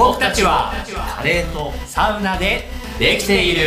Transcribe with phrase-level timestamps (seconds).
[0.00, 0.72] 僕たちは
[1.14, 2.62] カレーとサウナで
[2.98, 3.60] できている。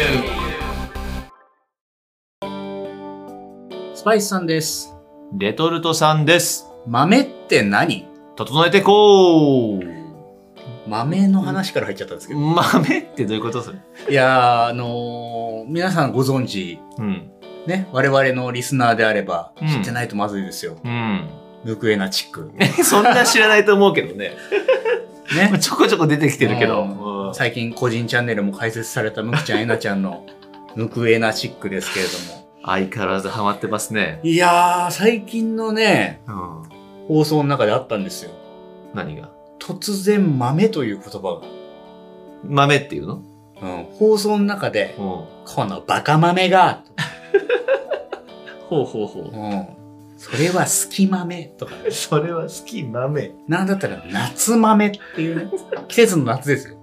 [3.94, 4.96] スパイスさんです。
[5.38, 6.66] レトルトさんです。
[6.88, 8.08] 豆って何？
[8.36, 9.82] 整えてこう。
[10.90, 13.78] 豆の話から入っちゃったんですけど、豆ってどういうことそれ？
[14.10, 16.80] いやーあのー皆さんご存知。
[16.98, 17.30] うん。
[17.68, 19.68] ね我々のリスナーであればうん。
[19.68, 21.30] 知ってないとまずいですよ、うん。
[21.64, 22.52] ムクエナチック。
[22.84, 24.32] そんな知らないと思うけどね。
[25.36, 25.58] ね。
[25.60, 27.32] ちょこちょこ出てきてるけど。
[27.34, 30.26] 最近個人チャンネルも開設されたムクちゃんエナちゃんの
[30.76, 32.44] ムクエナチックですけれども。
[32.66, 34.20] 相変わらずハマってますね。
[34.24, 36.64] いやー最近のねうん。
[37.08, 38.32] 放送の中であったんですよ。
[38.94, 39.30] 何が？
[39.60, 41.42] 突然豆という言葉
[42.44, 43.16] 豆っていうの？
[43.16, 43.22] が、
[43.62, 45.04] うん、放送の中でうん。
[45.46, 46.84] 「このバカ豆が」
[48.70, 49.68] ほうほうほうん、
[50.32, 51.74] それは好き豆とか。
[51.92, 53.32] それは好き豆。
[53.48, 55.52] なんだったら夏豆っていうね
[55.88, 56.78] 季節の夏ですよ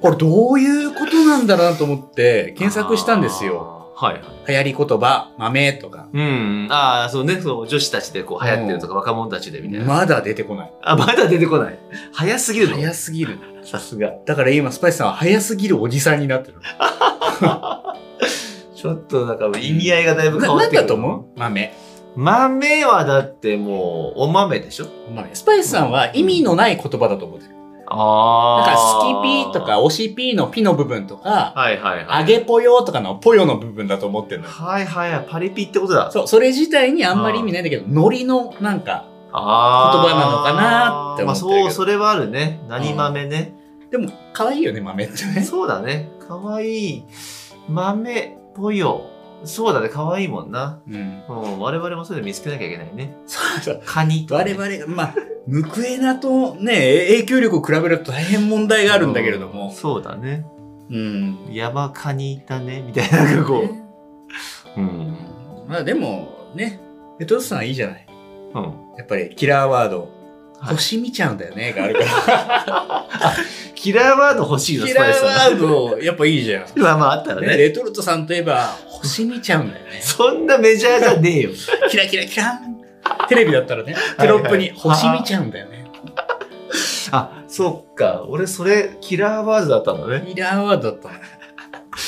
[0.00, 3.72] これどういうことなんだろうなと思って検索したんですよ。
[3.96, 4.22] はいはい。
[4.48, 6.68] 流行り言葉豆とかうん。
[6.70, 7.40] ああ、そうね。
[7.40, 9.86] そう、女子たちでこう流行ってるとか、若者たちでみたいな。
[9.86, 11.78] まだ出てこないあ、まだ出てこない。
[12.12, 14.12] 早すぎるの早すぎるさすが。
[14.26, 16.58] だから今スパイスさんは早すぎるおじさんになってる
[18.76, 20.82] ちょっとなんか意味合いがだいぶ変ななんわってくる。
[20.82, 21.38] だと思う？
[21.38, 21.72] 豆
[22.16, 24.86] 豆はだってもう、お豆でしょ？
[25.14, 27.54] 豆スパイスさんは意味のない言葉だと思ってる
[27.88, 32.20] あなんか好きピーとか推しピーのピの部分とかはいはいはい。
[32.22, 35.26] 揚げぽよとかのぽよの部分だと思ってるのよはいはいはい。
[35.28, 36.10] パリピってことだ。
[36.10, 42.60] そう、それ自体にあんまり意味ないんだけど、ノリのなんか、言葉なのかなって思ってるまあそう、それはあるね。
[42.68, 43.54] 何豆ね。
[43.90, 45.42] でも可愛いよね、豆ってね。
[45.44, 46.08] そうだね。
[46.26, 47.04] かわいい。
[47.68, 49.02] 豆、ぽよ。
[49.44, 49.88] そうだね。
[49.88, 50.80] かわいいもんな。
[50.88, 51.22] うん。
[51.28, 51.60] うん。
[51.60, 53.16] 我々もそういうの見つけなきゃいけないね。
[53.26, 53.82] そうそう。
[53.84, 55.14] カニとか我ね、々が、まあ、
[55.46, 59.72] ムクエナとね、影響力を比べると大変問題があるんだけれどうんも。
[59.72, 60.44] そうだね。
[60.90, 61.48] うん。
[61.50, 62.82] 山カニだね。
[62.82, 63.64] みたいな、なんかこ
[64.76, 64.80] う。
[64.80, 65.16] うん。
[65.68, 66.80] まあでも、ね、
[67.18, 68.06] レトルトさんはいいじゃない。
[68.54, 68.62] うん。
[68.96, 70.15] やっぱりキラーワード、はい
[70.60, 73.36] 星見ちゃうんだよね、があるから。
[73.74, 76.64] キラーワード欲しいの、キラーワード、やっぱいいじゃん。
[76.76, 77.56] まあまああったらね、ね。
[77.56, 80.00] レトルトさんといえば、星見ちゃうんだよね。
[80.00, 81.50] そんなメジャーじゃねえよ。
[81.90, 82.76] キラキラキラン。
[83.28, 85.86] テレビだったらね、テロップに星見ちゃうんだよね。
[87.12, 88.24] あ、そっか。
[88.26, 90.26] 俺それ、キラーワードだったんだね。
[90.34, 91.14] キラーワードだったの。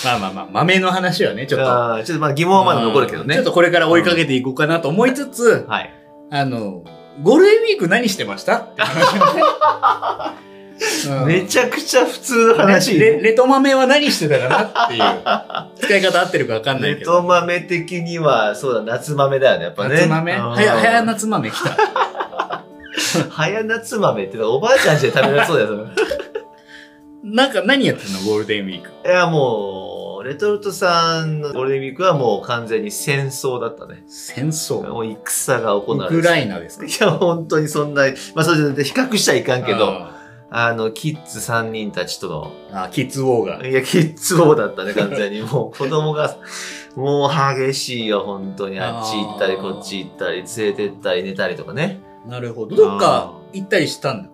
[0.04, 2.04] まあまあまあ、豆の話はね、ちょっと。
[2.04, 3.34] ちょっとまあ疑問はまだ残るけどね。
[3.34, 5.91] ちょっとこれから追いかけていこうかなと思いつつ、はい。
[6.31, 6.84] あの、
[7.22, 8.56] ゴールデンウィーク何してました？
[8.58, 9.42] って話をね
[11.08, 12.94] うんめちゃくちゃ普通の話。
[12.94, 15.86] ねレレト豆は何してたかなっていう。
[15.86, 17.20] 使い方合ってるか分かんないレけど。
[17.20, 19.96] ト豆的には、そうだ、夏豆だよね、やっぱね。
[19.96, 20.32] 夏豆？
[20.32, 21.76] うんはや、早夏豆来た。
[23.30, 25.84] 早夏豆って、おばあちゃんちで食べられそうだよ、それ
[27.24, 28.20] なんか何やってんの？
[28.20, 28.90] ゴールデンウィーク。
[29.08, 29.88] いや、もう、
[30.28, 34.04] レトルトさんのゴールデンウィークはもう完全に戦争だったね。
[34.06, 34.86] 戦争。
[34.86, 36.84] もう戦が行ウわれてクライナですか？
[36.84, 38.02] いや、本当にそんな、
[38.34, 40.18] まあ、それで比較しちゃいかんけど、あ
[40.50, 43.66] あの、キッズ3人たちとの、ーあ、キッズウォーが。
[43.66, 45.40] いや、キッズ王だったね、完全に。
[45.50, 46.36] もう子供が、
[46.94, 48.78] もう激しいよ、本当に。
[48.80, 52.00] あっち行ったり、こっち行ったり、連れてったり、寝たりとかね。
[52.26, 52.76] なるほど。
[52.76, 54.30] どっか行ったりしたんだ？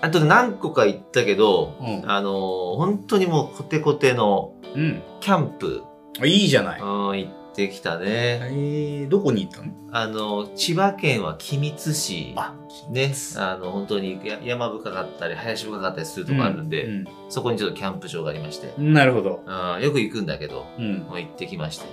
[0.00, 2.10] あと何個か行ったけど、うん。
[2.10, 5.02] あの、本当にもうコテコテのうん。
[5.20, 5.82] キャンプ、
[6.20, 6.80] あいいじゃない。
[6.80, 8.06] うん、行ってきたね。
[8.06, 9.72] えー、どこに行ったの？
[9.92, 12.34] あの、千葉県は君津市。
[12.36, 12.54] あ、
[12.90, 19.42] ね、あの、本当にや山深かったり、林深かったりするとこあるんで、うそこにちょっとキャンプ場がありまして、んなるほど。
[19.46, 20.98] うん、よく行くんだけど、うん。
[21.08, 21.86] もう行ってきまして。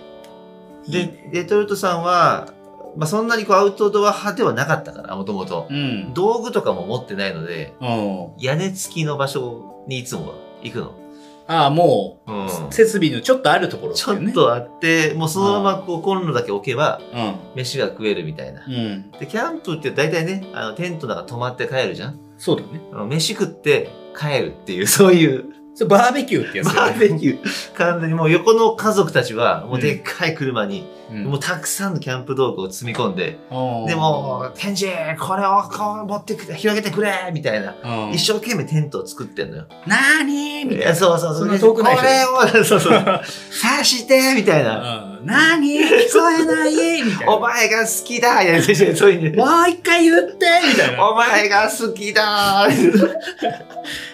[0.90, 2.52] で、レトルトさんは、
[2.96, 5.68] まあ、そんなにこうアウトドア派ではなかったから、もともと。
[5.70, 6.14] うん。
[6.14, 8.32] 道具とかも持ってないので、うん。
[8.38, 11.02] 屋根付きの場所にいつも行くの。
[11.48, 14.34] ああ、もうんう、設備のちょっとあるところちょっ。
[14.34, 18.66] とあって、もうそのままこうコンロだけ置けば、う飯が食えるみたいな。
[18.66, 18.72] ん。
[18.72, 19.12] うん。
[19.12, 22.82] で、キャンプって大体ね、あの、テントなんか泊まって帰るじゃんそうだね。
[23.08, 27.74] 飯食って帰るっていう、そういう、それバーベキューってやつだよバねーベキュー。
[27.74, 34.88] 完全にもう横の家族たちは、もうでっかい車に、うんもうたくさんのキャンプ道具を積み込んで、うんでも、天智、
[35.20, 37.76] これをこう持ってくれ、広げてくれみたいな。
[38.08, 39.66] うん一生懸命テントを作ってんのよ。
[39.88, 40.90] なーにーみいたいな。
[40.92, 41.58] やそうそうそう。
[41.58, 43.04] そこれを、そうそう。
[43.62, 45.11] 刺してみたいな。
[45.22, 47.04] うんなーにー聞こえない？
[47.04, 47.34] みたいな。
[47.34, 48.62] お前が好きだいや、
[48.96, 49.30] そういうね。
[49.38, 51.10] もう一回言ってみたいな。
[51.10, 52.68] お前が好きだ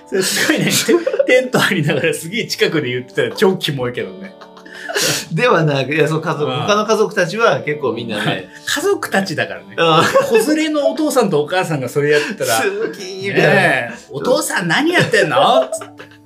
[0.08, 0.66] それすごいね。
[0.66, 0.72] テ
[1.42, 4.34] テントありながらすげえ近くで言ってたら超キモいけどね。
[5.34, 9.76] ではなく、いや、そう、家族、うん他の家族たちは結構みんなね、 家族たちだからね。
[9.78, 13.48] うん、子連れのお父さんとお母さんがそれやってたら、 好きみたいな。
[13.50, 15.68] ねえ、お父さん何やってんの？
[15.72, 16.17] つって。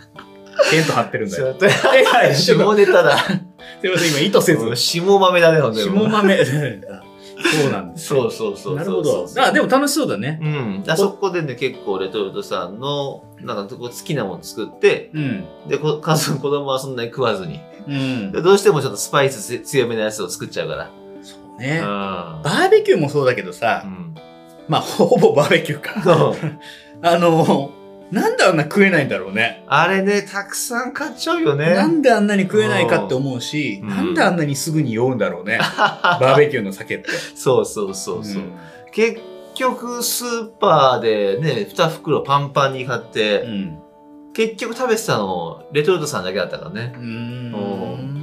[0.69, 1.45] テント張ってるんだよ。
[1.45, 3.17] ちょっと、いやいやすいま下ネタだ。
[3.17, 4.75] せん、意図せず。
[4.75, 5.85] 下豆だね、ほんとに。
[5.85, 6.45] 下豆。
[7.41, 8.07] そうなんです。
[8.07, 8.75] そうそうそうそう。
[8.75, 9.27] なるほど。
[9.37, 10.39] あ、でも楽しそうだね。
[10.41, 10.83] うん。
[10.87, 15.45] あそこでね、結構レトルトさんの、なんかこう好きなもの作って、うん。
[15.67, 17.59] で、こ家族、子供はそんなに食わずに。
[17.87, 18.41] うんで。
[18.41, 20.91] どうしてもちょっとスパイス強めのやつを作っちゃうから。
[21.23, 21.79] そうね。
[21.81, 24.15] うバーベキューもそうだけどさ、ん。
[24.67, 26.29] まあ、ほぼバーベキューか。
[26.29, 26.59] うん
[27.03, 27.71] あの、
[28.11, 29.63] なんであんな食えないんだろうね。
[29.67, 31.73] あれね、たくさん買っちゃうよね。
[31.73, 35.59] なんであんなに食えないかって思うし、うんなんであんなにすぐに酔うんだろうね。
[35.79, 37.09] バーベキューの酒って。
[37.35, 38.41] そうそうそうそう。
[38.41, 38.51] ん
[38.91, 39.21] 結
[39.55, 43.77] 局、スーパーでね、2袋パンパンに買って、うん。
[44.33, 46.93] 結局食べてたの、レトルトさんだけだったからね。
[46.97, 47.51] ううん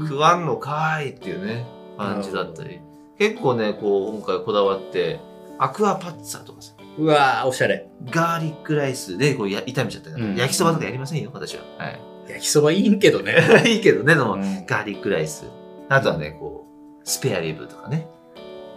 [0.04, 0.08] ん。
[0.08, 1.66] 食わんのかーいっていうね、
[1.98, 2.80] 感じだったり。
[3.18, 5.20] 結構ね、こう、今回こだわって、
[5.58, 7.88] アクアパッツァとかさ、うわーおしゃれ。
[8.10, 11.62] ガーリックライスでこうや炒めちゃったり、うん焼きそばとかやりませんよ、私は。
[11.78, 11.92] は
[12.28, 13.36] 焼きそばいいんけどね。
[13.66, 13.70] い。
[13.76, 15.46] いいけどね、でも、うんガーリックライス。
[15.88, 18.08] あとはね、こう、スペアリブとかね。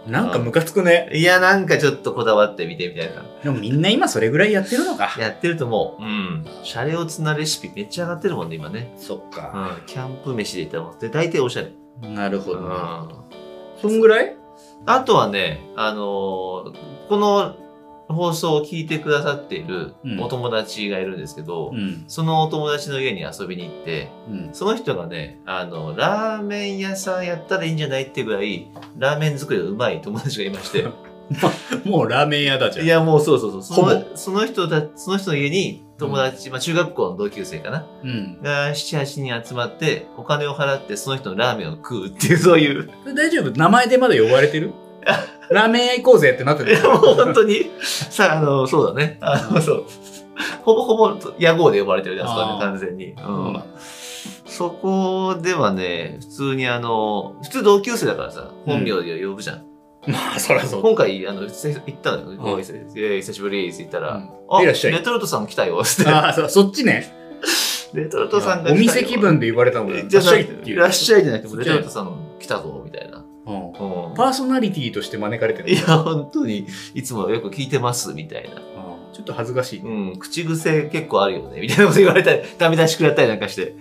[0.06, 1.10] なんかムカつくね。
[1.12, 3.22] いや、なんかちょっとこだわってみてみたいな。
[3.44, 5.14] でもみんな今それぐらいやってるのか。
[5.18, 6.46] やってるともう、うん。
[6.64, 8.92] シャレオツなレシピめっちゃ上がってるもんね、今ね。
[8.96, 9.42] そっうか。
[9.82, 9.86] ん。
[9.86, 10.98] キャンプ飯で言ったらもん。
[10.98, 11.72] で、大体おしゃれ。
[12.08, 13.08] なるほどん。
[13.80, 14.36] そんぐらい？
[14.86, 16.72] あとはね、あのー
[17.08, 17.54] この
[18.08, 22.04] 放送を聞いてくださっているうんお友達がいるんですけど、うん。
[22.08, 24.50] そのお友達の家に遊びに行って、うん。
[24.52, 28.68] その人がね、あの、ラーメン屋さんやったらいいんじゃないってぐらい、
[28.98, 30.86] ラーメン作りがうまい友達がいまして。
[31.84, 32.86] もうラーメン屋だじゃん。
[32.86, 33.62] いや、もうそうそうそう。
[33.62, 37.86] そほのその人だ、その人の家に友達、まあ中学校の同級生かな。
[38.02, 38.42] うん。
[38.42, 42.90] が7、8人集まって、お金を払ってその人のラーメンを食うっていう、そういう。
[43.14, 43.50] 大丈夫？
[43.56, 44.72] 名前でまだ呼ばれてる？
[45.52, 49.18] ラーメン屋行こうぜってなってるいや、もう本当に、さあ、あの、そうだね。
[49.20, 49.84] あの、そう。
[50.62, 53.12] ほぼほぼ、屋号で呼ばれてるじゃないですかね、完全に。
[53.12, 53.62] うんうん。
[54.46, 59.64] そこではね、普通にあの、普通同級生だからさ、本名で呼ぶじゃん。
[60.06, 60.82] まあ、そりゃそう。
[60.82, 62.58] 今回、あの、せ行ったのよ。
[62.58, 66.10] 久久しぶりって言ったら、うんあ、いらっしゃいレトルトさん来たよ、つって。
[66.10, 67.14] ああ、そそっちね。
[67.94, 68.74] レトルトさんが来たよ。
[68.74, 70.08] お店気分で言われたもん。
[70.08, 72.81] じゃあ、いっていういらっしゃいじゃなくて、レトルトさん来たぞ。
[73.46, 75.70] うんうんパーソナリティとして招かれてる。
[75.70, 78.56] いや、本当に、いつもよく聞いてます、みたいな。
[78.56, 78.62] うん
[79.12, 79.90] ちょっと恥ずかしいね。
[79.90, 83.74] うん、口癖結構あるよね、みたいなこと言われたり、ダメ出し食らったりなんかして。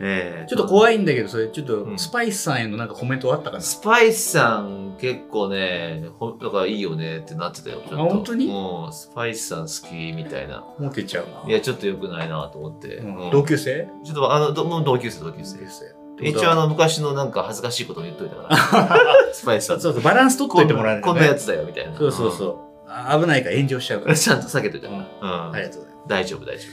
[0.00, 8.00] ええちょっと怖いんだけど、それちょっうんとスパイスさんへのなんかコメントあったかな、スパイスさん結構ね、ほだからいいよねってなってたよ、ちょっと。
[8.00, 8.46] あ本当に？
[8.46, 10.64] うん、スパイスさん好きみたいな。
[10.78, 11.48] モテちゃうな。
[11.48, 12.96] いや、ちょっと良くないなと思って。
[12.96, 13.86] うんうん同級生？
[14.04, 15.58] ちょっと、あの、どもう同級生、同級生。
[15.58, 19.06] 生一応、あの、昔のなんか恥ずかしいことを言っといたから。
[19.32, 19.80] スパイスさん。
[19.80, 21.96] そうそう、バランス取っといてもらえるこんなやつだよ、みたいな。
[21.96, 22.56] そうそうそう。
[22.88, 24.14] あ危ないから炎上しちゃうから。
[24.14, 25.00] ちゃんと避けといたから。
[25.00, 25.52] うん。
[25.52, 26.68] ありがとうござい大丈夫、大丈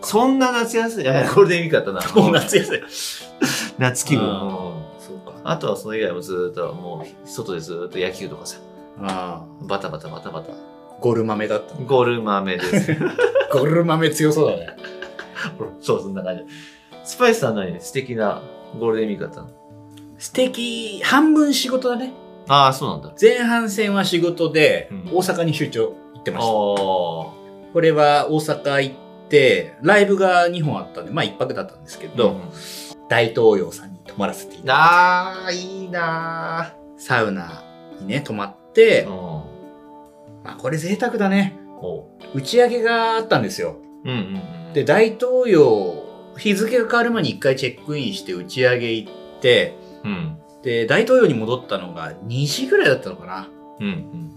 [0.00, 0.06] 夫。
[0.06, 1.94] そんな夏休み、ゴールデンウィークだったな。
[1.94, 2.16] ます。
[2.16, 2.78] もう夏休み。
[3.78, 4.24] 夏気分。
[4.24, 5.32] うんうんそうか。
[5.42, 8.58] あとはその以外もずーっともう外でずーっと野球とかさ、
[9.02, 10.52] あバタバタバタバタ。
[10.52, 10.54] あ、
[11.00, 11.74] ゴル豆だった。
[11.74, 12.96] ゴル豆です。
[13.52, 14.76] ゴル豆強そうだね。
[15.80, 16.44] そう、そんな感じ。
[17.04, 18.40] スパイスさん何素敵な
[18.78, 19.48] ゴールデンウィークだったの？
[20.18, 22.12] 素敵、半分仕事だね。
[22.48, 23.12] ああ、そうなんだ。
[23.20, 26.50] 前半戦は仕事でうん大阪に出張行ってました。
[26.50, 27.32] あこ
[27.80, 28.94] れは大阪行っ
[29.28, 32.10] て、ライブが2本あったんで、まあ1泊だったんですけあ。
[32.16, 32.40] ど、
[33.08, 37.64] 大東洋さんに泊まらせていただいて、ああ、いいなサウナ
[38.00, 39.08] にね、泊まってー。
[39.08, 39.14] う、ん。
[40.44, 41.58] まあこれ贅沢だね。
[41.80, 43.76] お打ち上げがあったんですよ。
[44.04, 44.16] うんうん
[44.68, 44.72] うん。
[44.72, 46.03] で、大東洋、
[46.36, 50.38] 日付が変わる前に1回チェックインして打ち上げ行って、うん。
[50.62, 53.48] で、大東洋に戻ったのが2時ぐらいだったのかな。
[53.80, 54.34] うんうん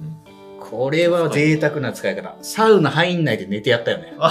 [0.69, 2.35] これは贅沢な使い方。
[2.41, 4.13] サウナ入んないで寝てやったよね。
[4.17, 4.21] うん。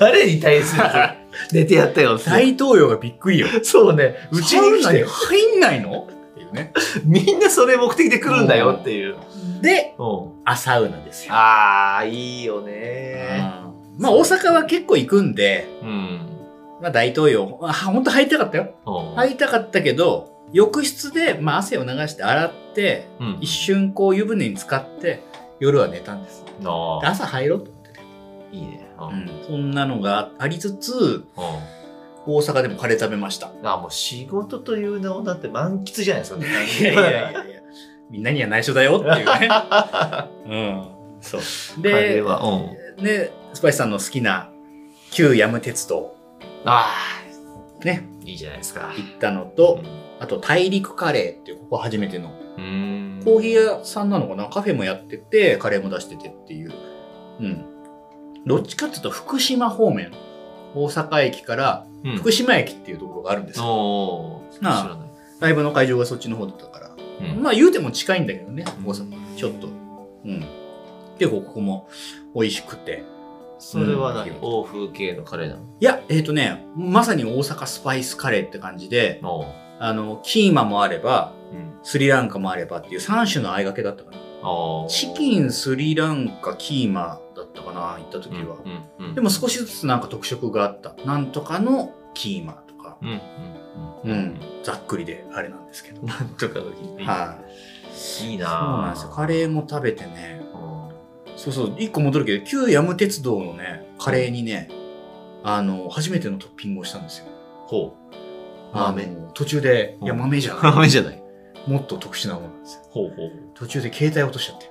[0.00, 0.82] 誰に対する
[1.52, 2.18] 寝てやったよ。
[2.18, 3.46] 大東洋がびっくりよ。
[3.62, 4.16] そうね。
[4.32, 6.08] うちに来て入んないの？
[6.10, 6.72] っていうね。
[7.04, 9.16] みんなそれ目的で来るんだよっていう。
[9.62, 10.30] で、うん。
[10.44, 11.34] あ、サウナですよ。
[11.34, 13.59] ああ、いいよね。
[14.00, 16.20] まあ大阪は結構行くんで、うん。
[16.80, 18.74] まあ大東洋、あ本当入りたかったよ。
[18.86, 25.22] うん入りたかったけど、浴室で、まあ汗を流して洗って、うん一瞬こう湯船に浸かって、
[25.60, 26.44] 夜は寝たんです。
[27.04, 27.98] 朝入ろうと思ってね。
[28.52, 28.86] いいね。
[28.98, 29.04] う。
[29.04, 31.24] うんん、そんなのがありつつ、う
[32.26, 33.48] 大阪でもカレー食べました。
[33.48, 33.52] ん。
[33.64, 36.40] あもう仕事というのだって満喫じゃないですか。
[36.40, 37.44] いやいやいやいや、
[38.08, 39.48] みんなには内緒だよっていうね。
[40.48, 40.88] うん。
[41.20, 41.40] そう。
[41.82, 43.04] カレーで、は、うん。
[43.50, 44.50] ね、スパイスさんの好きな
[45.10, 46.16] 旧ヤム鉄道。
[46.64, 46.88] あ
[47.84, 48.08] ね。
[48.22, 48.92] あ、いいいじゃないですか。
[48.96, 49.82] 行ったのと、
[50.20, 53.20] あと大陸カレーっていう、ここ初めてのうん。
[53.24, 54.48] コーヒー屋さんなのかな？
[54.48, 56.72] カフェもやってて、カレーも出しててっていう。
[57.40, 57.64] うん。
[58.46, 60.12] どっちかっていうと、福島方面。
[60.72, 63.64] 大阪駅からうん福島駅っていうところがあるんですよ。
[63.66, 65.08] おー知なあらない。
[65.40, 66.90] ライブの会場がそっちの方だったから。
[67.20, 69.36] うんまあ言うても近いんだけどね、うん大阪。
[69.36, 69.66] ちょっと。
[69.66, 70.44] うん。
[71.18, 71.88] 結構ここも
[72.36, 73.02] 美味しくて。
[73.60, 74.30] それは何？
[74.30, 75.62] うん欧風系のカレーなの？
[75.78, 79.20] いや、えっ、とね、まさに大阪スパイスカレーって感じで、
[79.78, 81.70] あの、キーマもあれば、うん。
[81.82, 84.18] スリランカもあればっていう3種の合いがけだったかな。
[84.42, 88.56] あーチキン、スリランカ、キーマだったかな、行った時は。
[88.98, 90.94] うんうんでも少しずつなんか特色があった。
[91.04, 96.02] なんとかのキーマとか、うんざっくりであれなんですけど。
[96.06, 96.66] なんとかの
[96.98, 97.38] 日は
[98.24, 99.10] い、いいなそうぁなんですよ。
[99.10, 100.39] カレーも食べてね。
[101.46, 104.68] うんそうそう、一個戻るけど、旧ヤム鉄道のね、カレーにね、
[105.42, 107.26] あの、初めてのトッピングをしたんですよ。
[107.66, 107.96] ほ
[108.72, 110.62] あ豆の途中で、いや、うん豆じゃう。
[110.62, 110.72] ない。
[110.76, 111.22] 豆じゃない。
[111.66, 112.80] もっと特殊なものなんですよ。
[112.90, 113.30] ほうほう。
[113.54, 114.70] 途中で携帯落としちゃって。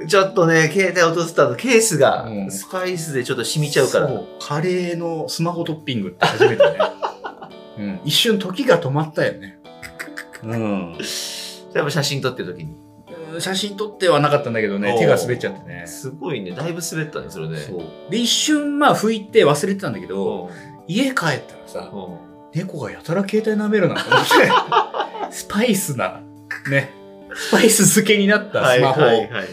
[0.08, 4.08] ちょっとね、携帯落としたの、ケースがうんスパイスでちょっと染みちゃうから。
[4.08, 6.78] そうカレーのスマホトッピングって初めてね。
[7.78, 9.58] うん、一瞬時が止まったよね。
[10.42, 10.96] うん。
[11.72, 12.83] やっぱ写真撮ってる時に。
[13.40, 15.84] 写真撮ってはなかったんだけどね、手が滑っちゃってね。
[15.86, 16.52] すごいね。
[16.52, 17.58] だいぶ滑ったね、それね。
[18.10, 26.20] で、一瞬まあ拭いて忘れてたんだけど、うん家帰ったらさ、うん猫がやたら携帯舐めるなと思って、 スパイスな、
[26.70, 26.90] ね、
[27.34, 29.04] スパイス漬けになったスマホを。
[29.04, 29.46] はいはいはい。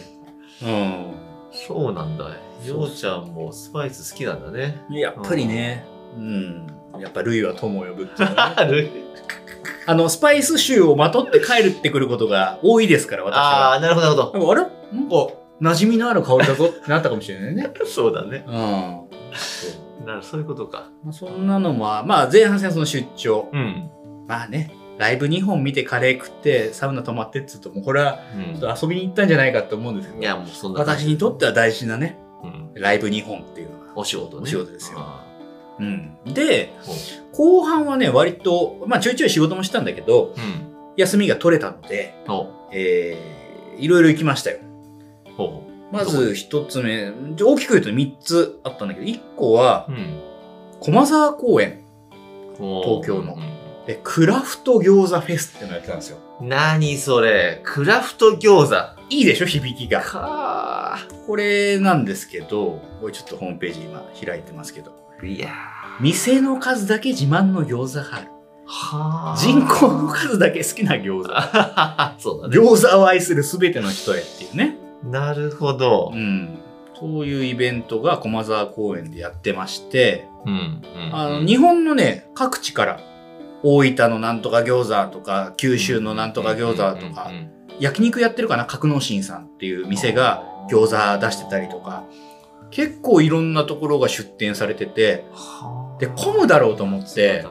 [0.64, 1.06] うん。
[1.52, 2.26] そうなんだ。
[2.66, 4.84] ようちゃんもスパイス好きなんだね。
[4.92, 5.86] やっぱりね、
[6.16, 6.68] うん。
[7.00, 8.90] やっぱルイは友を呼ぶっていうのはね
[9.92, 13.74] あの、スパイス臭をまとって帰るってくることが多いですから、私あは。
[13.74, 14.98] あ、なるほど、なるほなんかあれ？
[14.98, 15.16] なんか、
[15.62, 17.72] 馴染みのある香りだぞってなったかもしれないね。
[17.78, 17.86] ど。
[17.86, 18.46] そうだね。
[18.48, 18.54] うん。
[18.54, 19.68] そ
[20.04, 20.90] うなるそういうことか。
[21.04, 23.50] まあ、そんなのも、まあ、前半戦その出張。
[23.52, 23.90] うん。
[24.28, 30.80] まあね、ライブ2本見てカレー食って、サウナ泊まってっつうと、もうこれはうんちょっと遊びに行ったんじゃないかと思うんですけど、いや、もうそんな。
[30.80, 32.72] 私にとっては大事なね、うん。
[32.76, 33.92] ライブ2本っていうのが。
[33.96, 34.44] お仕事ね。
[34.44, 35.31] お仕事ですよあ
[35.82, 36.34] うん。
[36.34, 36.74] で、
[37.34, 40.94] 後半はね、割と、まあちょいちょい仕事もしたんだけど、ううん。
[40.96, 44.60] 休みが取れたので、ほえー、いろいろ行きましたよ。
[45.92, 47.12] まず一つ目、
[47.42, 49.88] 大きく言うと三つあったんだけど、一個は。
[50.80, 51.84] 駒沢公園
[52.58, 53.38] 東東京の
[53.86, 56.18] でクラフト餃子フェスってのをやってたんですよ。
[56.42, 59.02] 何それクラフト餃子。
[59.10, 60.02] いいでしょ響きが。
[60.02, 65.01] かこれなんですけど、これちょっとホームページ今開いてますけど、ー。
[65.24, 65.50] いや
[66.00, 68.28] 店の数だけ自慢の餃子がある。
[68.66, 69.38] はあ。
[69.38, 71.30] 人口の数だけ好きな餃子。
[72.18, 72.58] そうだね。
[72.58, 74.78] 餃子を愛するすべての人へっていうね。
[75.04, 76.18] なるほどう。
[76.18, 76.60] ん。
[77.00, 80.54] そういうイベントが駒沢公園でやってまして、うん。
[80.54, 80.82] うん
[81.14, 83.00] あの、日本のね、各地から、
[83.64, 87.32] 大分のなんとか餃子とか、九州のなんとか餃子とか
[87.80, 88.66] 焼肉やってるかな？
[88.66, 92.06] 格之進さんっていう店が餃子出してたりとか、
[92.72, 97.46] 結構いろんなところが出店されてて、はあで、混むだろうと思って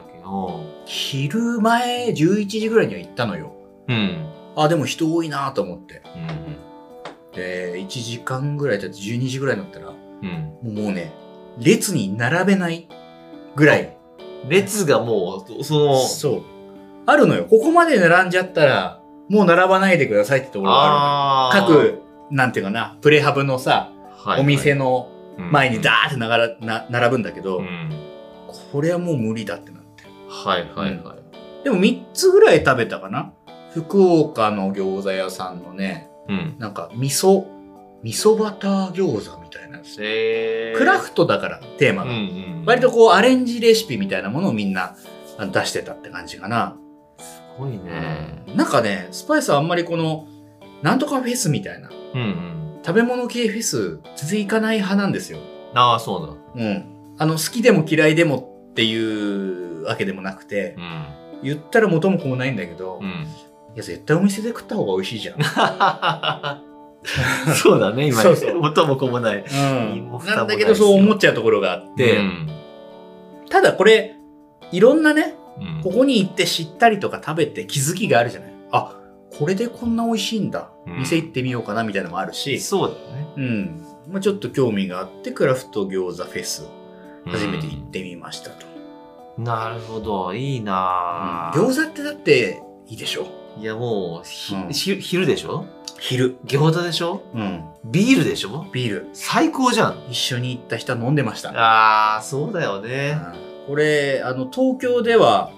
[0.85, 3.53] 昼前11時ぐらいには行ったのよ。
[3.87, 4.29] うん。
[4.57, 6.01] あ、でも人多いなと思って。
[6.15, 6.57] うん。
[7.33, 9.95] で、1時間ぐらい経って12時ぐらいになったら、も
[10.63, 10.87] うん。
[10.89, 11.13] うね、
[11.57, 12.87] 列に並べない
[13.55, 13.97] ぐらい。
[14.49, 16.41] 列がもう、その、そう。
[17.05, 17.45] あるのよ。
[17.45, 21.65] ここまで並んじゃったら、もう並ばないでくださいってところがあある。
[21.67, 22.01] 各、
[22.31, 23.91] なんていうかな、プレハブのさ、
[24.39, 27.89] お店の前にダーってながらな並ぶんだけど、うん。
[28.71, 30.03] これはもう無理だってなって。
[30.29, 31.63] はいはいはい。
[31.63, 33.33] でも3つぐらい食べたかな？
[33.73, 36.55] 福岡の餃子屋さんのね、うん。
[36.59, 37.45] なんか味噌、
[38.03, 39.97] 味噌バター餃子みたいなやつ。
[40.01, 42.11] えークラフトだから、テーマが。
[42.11, 42.21] うんう
[42.61, 42.63] ん。
[42.65, 44.95] 割とこうアレンジレシピみたいなものをみんな
[45.37, 46.75] あ出してたって感じかな。
[47.17, 48.43] すごいね。
[48.55, 50.27] なんかね、スパイスはあんまりこの、
[50.81, 52.60] なんとかフェスみたいな、うんうん。
[52.85, 55.39] 食べ物系フェス、全然行かない派なんですよ。
[55.73, 56.63] ああ、そうだ。
[56.63, 56.85] うん。
[57.17, 61.05] あの、好きでも嫌いでもっていうわけでもなくて、うん。
[61.43, 63.25] 言ったら元も子もないんだけど、いうん。
[63.75, 65.37] や、絶対お店で食った方が美味しいじゃん。
[67.55, 68.21] そうだね、今。
[68.21, 69.43] そうそう元も子もない。
[69.43, 70.11] うん。
[70.25, 72.47] なんだけどそう思っちゃうところがあって、うん
[73.49, 74.15] ただこれ、
[74.71, 78.53] いろんなね、うんここに行って知ったりとか食べて気づきがあるじゃない。
[78.71, 78.95] あ、
[79.37, 80.69] これでこんな美味しいんだ。
[80.85, 83.27] うん店行ってみようかなみたいなのもあるし、そうだね。
[83.37, 83.85] うん。
[84.09, 86.67] まあちょっと興味があって、クラフト餃子フェス、
[87.25, 88.65] 初めて行うんってみましたと。
[89.37, 93.27] なるほど、いいなぁ餃子ってだっていいでしょ？
[93.57, 95.65] いやもう、ひうんひ昼でしょ？
[95.99, 96.37] 昼。
[96.45, 97.21] 餃子でしょ？
[97.33, 97.63] うん。
[97.85, 98.65] ビールでしょ？
[98.73, 99.09] ビール。
[99.13, 100.03] 最高じゃん。
[100.09, 101.51] 一緒に行った人は飲んでました。
[101.51, 103.17] ああ、そうだよね。
[103.35, 105.51] うんこれ、あの、東京では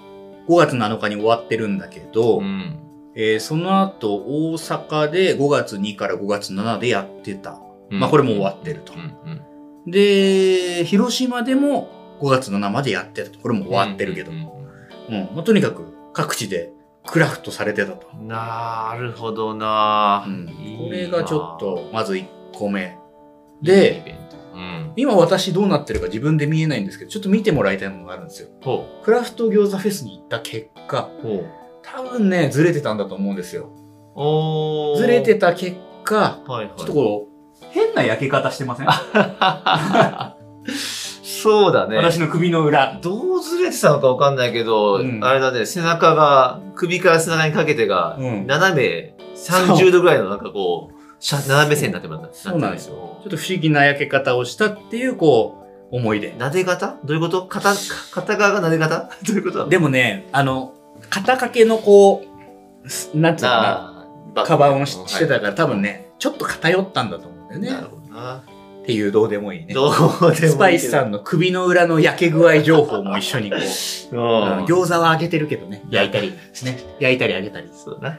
[0.46, 2.78] 5月7日に終わってるんだけど、うん。
[3.16, 7.60] えーその後、大阪で5月2から5月7でやってた。
[7.90, 9.40] うんまあこれも終わってるとうんうん
[9.90, 11.88] で、広島でも
[12.20, 13.38] 5月7までやってたと。
[13.38, 14.32] これも終わってるけど。
[14.32, 14.44] うん
[15.34, 16.72] まあ、とにかく各地で
[17.06, 18.06] クラフトされてたと。
[18.18, 20.46] うんなるほどな、うん
[20.78, 22.80] これがちょっと、まず1個目。
[22.80, 22.88] いい
[23.62, 24.92] イで、ベントうん。
[24.96, 28.48] 今私どうなってるか自分で見えないんですけど、ちょっと見てもらいたいものがあるんですよ。
[28.62, 31.10] ほクラフト餃子フェスに行った結果。
[31.92, 33.70] 多分ね、ずれてたんだと思うんですよ。
[34.96, 36.72] ずれてた結果、はいはい。
[36.76, 37.28] ちょっとこ
[37.62, 38.86] う、変な焼け方してません、
[41.42, 41.96] そうだね。
[41.96, 42.98] 私の首の裏。
[43.02, 52.94] どうずれてたのかわかんないけど、うんあれだね、背中が、首から背中にかけてが、うん斜め30度ぐらいのなんかこう、斜め線になってますそうなんですよ。
[53.22, 55.58] ちょっと不思議な焼け方をしたっていう、こ
[55.92, 56.32] う、思い出。
[56.38, 57.46] なで型どういうこと？
[57.46, 57.74] 片、
[58.12, 59.68] 片側がなで型 どういうこと？
[59.68, 60.72] でもね、あの、
[61.14, 62.24] 肩掛けのこ
[62.84, 67.70] う、すなんつうのかな、カバンをしてたから多分ね、ちょっと偏ったんだと思うんだよね。
[67.70, 68.44] なるほどな。
[68.82, 69.72] っていうどうでもいいね。
[69.72, 73.60] どうでもいいスパイスさんの首の裏の焼け具合情報も一緒にこう、
[74.16, 76.36] うん餃子は揚げてるけどね、焼いたり、ね、
[76.98, 77.70] 焼いたり揚げたり。
[77.72, 78.18] そうだな。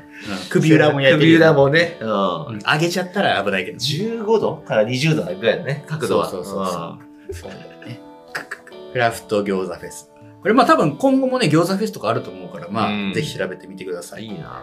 [0.49, 1.31] 首裏も焼いてる。
[1.33, 1.97] 首裏もね。
[1.99, 3.77] うんうん揚げちゃったら危ないけど。
[3.77, 6.29] 15度から20度ぐらいだね、角度は。
[6.29, 7.99] そうそうそうそうだよね。
[8.93, 10.14] クラフト餃子フェス。
[10.45, 14.25] これまあ多分今後もね、餃子フェスとかあると思うから、まうんあぜひ調べてみてくださうんい。
[14.27, 14.61] いいな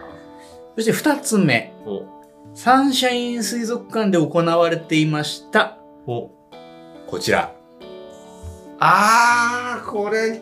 [0.77, 1.73] そして二つ目。
[1.85, 2.05] お、
[2.53, 5.77] サンシャイン水族館で行われていました。
[6.07, 6.29] お。
[7.05, 7.53] こちら。
[8.79, 10.41] あー、これ、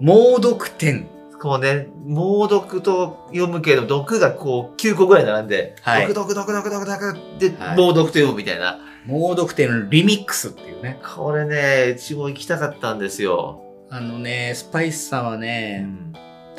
[0.00, 1.06] 猛毒展。
[1.38, 8.78] こうね、猛毒と読むけど、毒がこう9個ぐらい並んで、はい毒毒毒毒毒毒で、はい猛毒と読むみたいな。
[9.04, 10.98] 猛毒展リミックスっていうね。
[11.14, 13.67] これね、うちも行きたかったんですよ。
[13.90, 16.12] あのね、スパイスさんはうね、ん。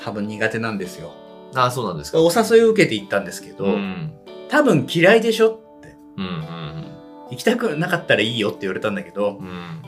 [0.03, 1.13] 多分苦手なんですよ。
[1.53, 2.19] あー、そうなんですか。
[2.21, 4.12] お誘いを受けて行ったんですけど、うん。
[4.50, 5.95] 多分嫌いでしょって。
[6.17, 6.86] うん、うん
[7.31, 9.48] 行きたくなかったらいいよって言われたんだけど、うん。
[9.48, 9.81] うん。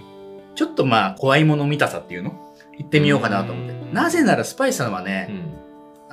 [0.56, 2.54] ちょっとまあ怖いもの見たさっていうの？
[2.78, 3.76] 行ってみようかなと思ってう。
[3.86, 5.24] んなぜならスパイスさんはうね、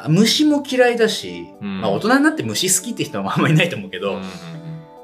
[0.09, 0.13] ん。
[0.13, 4.23] 虫も嫌いだし、うんまあ大人になって虫好きって人はあんまりいないと思うけど、うん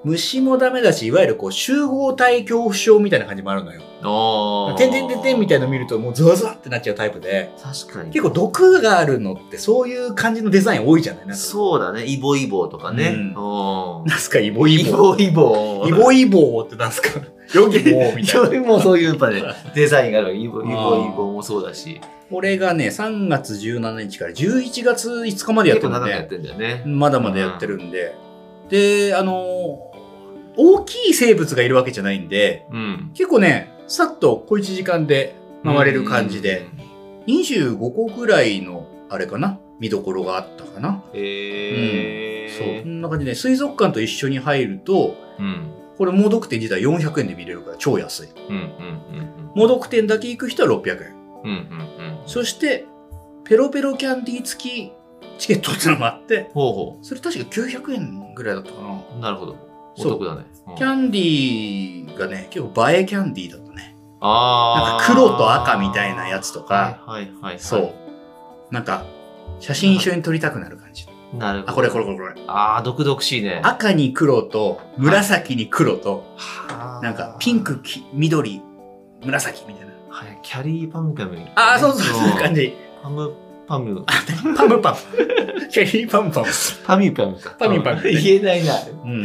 [0.04, 3.80] 虫もダメだし、いわゆるこう集合体恐怖症みたいな感じもあるのよ。
[4.06, 8.10] おーてんてんてんてんみたいなの見るともうゾワゾワってなっちゃうタイプで、確かに。
[8.10, 11.26] 結構毒があるのってそういう感じのデザイン多いじゃない？
[11.26, 12.04] なそうだね。
[12.04, 13.14] イボイボとかね。
[13.34, 15.14] うんうんなんすかイボイイボ。
[15.14, 15.86] ボイボ。
[15.88, 17.08] イボイボってなんすか？
[17.54, 18.46] ヨギボーみたいな。
[18.48, 19.42] よりもそういうやっぱね、
[19.74, 20.34] デザインがある。
[20.36, 20.72] イボイボイ
[21.16, 22.00] ボもそうだし。
[22.30, 26.82] これがね、3月17日から11月5日までやっ結構てるんで、長くやってんだよね。
[26.86, 28.14] まだまだやってるんで、
[28.68, 29.93] で、あのー
[30.56, 33.10] 大きい生物がいるわけじゃないんで、うん。
[33.14, 36.68] 結構ね、さっと小1時間で回れる感じで、
[37.26, 41.02] 25個ぐらいの、あれかな見どころがあったかな。
[41.12, 41.20] うん。
[41.20, 42.66] へそう。
[42.68, 45.70] ーこんな感じで、水族館と一緒に入ると、うん。
[45.98, 48.28] これ、猛毒店自体400円で見れるから超安い。
[48.48, 48.56] うん。
[48.56, 49.50] うん。
[49.54, 51.14] 猛毒店だけ行く人は600円。
[51.44, 51.50] うん。
[51.50, 51.56] うん。
[51.56, 52.18] うん。
[52.26, 52.86] そして、
[53.44, 54.92] ペロペロキャンディー付き
[55.38, 59.02] チケットってのもあって、ほうほそれ確か900円ぐらいだったかな。
[59.16, 59.20] う。
[59.20, 59.73] なるほど。
[59.96, 60.46] おそう得だね。
[60.48, 63.96] うんキャンディーがね、結構映えキャンディーだったね。
[64.20, 67.58] あーなんか黒と赤みたいなやつとかはいはいはい。
[67.60, 67.94] そう。
[68.74, 69.04] なんか、
[69.60, 71.06] 写真一緒に撮りたくなる感じ。
[71.38, 71.72] なるほど。
[71.72, 72.42] あ、これこれこれこれ。
[72.46, 73.60] ああ、毒々しいね。
[73.62, 78.62] 赤に黒と、紫に黒と、はなんかピンク、き緑、
[79.22, 79.92] 紫みたいな。
[80.08, 81.36] はい、キャリーパムパム。
[81.56, 82.62] ああ、そうそう、そういう感じ。
[82.62, 82.76] じ。
[83.02, 83.34] パム、
[83.68, 84.04] パム。
[84.56, 84.96] パムパム。
[85.70, 86.46] キャリーパムパム。
[86.86, 87.50] パミュパムか。
[87.58, 88.74] パミュパムね言えないな。
[89.04, 89.24] うん。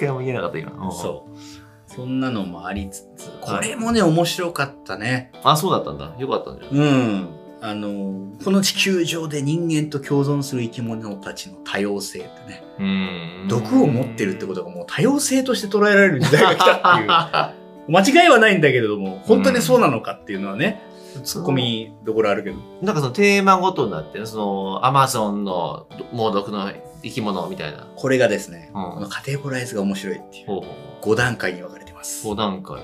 [0.00, 0.72] 一回も言えなかった今。
[0.72, 1.38] うんそう。
[1.86, 5.32] そんなのもありつつ、これもね、面白かったね。
[5.42, 6.14] あ、そうだったんだ。
[6.18, 6.74] よかったんじゃん。
[6.74, 7.28] うん。
[7.60, 13.48] あの、この地球上で人間と共存する生き物たちの多様性ってね、うーん。
[13.48, 17.60] 毒を持ってるってことがもう多様性として捉えられる時代が来たっていう。
[17.92, 20.80] 間違いはないんだけれども、本当にそうなのかっていうのはね、
[21.22, 22.56] ツッコミどころあるけど。
[22.82, 26.70] なんかそのテーマごとになってる、その、アマゾンの猛毒の
[27.02, 27.86] 生き物みたいな。
[27.96, 30.46] これがですね、うんこのカテゴライズが面白いっていう。
[30.46, 31.14] ほうほう。
[31.14, 32.26] 5段階に分かれてます。
[32.26, 32.76] 5段階。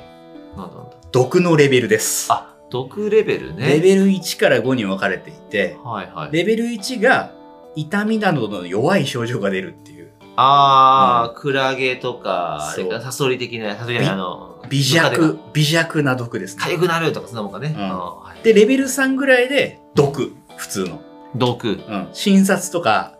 [0.56, 0.96] なんだなんだ。
[1.12, 2.32] 毒のレベルです。
[2.32, 3.68] あ、毒レベルね。
[3.68, 6.32] レベル1から5に分かれていて、はいはい。
[6.32, 7.32] レベル1が
[7.74, 10.12] 痛みなどの弱い症状が出るっていう。
[10.36, 16.64] あー、クラゲとか、サソリ的な、サソリの、微弱、微弱な毒ですね。
[16.64, 17.74] 痒くなるとかそんなもんかね。
[17.76, 21.00] うんはいで、レベル3ぐらいで毒、普通の。
[21.34, 21.68] 毒。
[21.68, 22.08] うん。
[22.12, 23.18] 診察とか、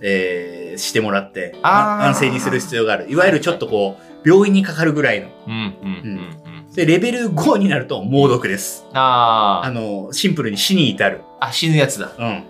[0.00, 3.10] えーしてもらって、安静にする必要がある。
[3.10, 5.28] いわゆるちょっとこう、病院にかかるぐらいの。
[5.46, 6.66] うん、うん、うん。
[6.68, 6.72] うん。
[6.72, 8.86] で、レベル5になると猛毒です。
[8.92, 11.22] ああの、シンプルに死に至る。
[11.40, 12.12] あ、あ、死ぬやつだ。
[12.16, 12.44] うん。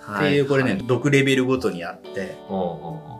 [0.00, 3.17] はっていう、これね、はい毒レベルごとにあって、おうおう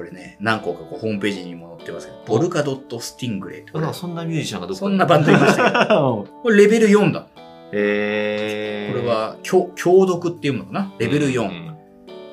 [0.00, 7.26] これね、何個かこうホームページにも載ってますけど、ポルカドット・スティングレイってこれなんかそんなミュージシャンがどっかそんなバンドいましたけど、これレベル4だ。
[7.72, 10.94] へーこれは強、強毒っていうのかな？
[10.98, 11.42] レベル4。
[11.42, 11.76] うんうん